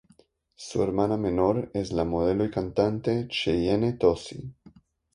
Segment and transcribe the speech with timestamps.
[0.55, 4.51] Su hermana menor es la modelo y cantante Cheyenne Tozzi.